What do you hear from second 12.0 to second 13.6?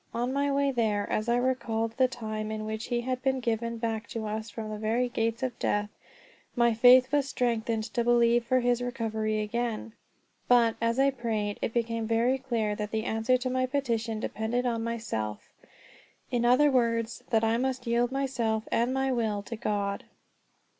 very clear that the answer to